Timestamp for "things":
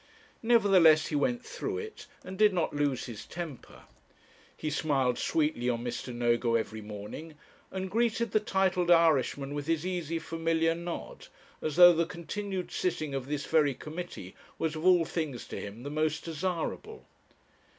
15.05-15.45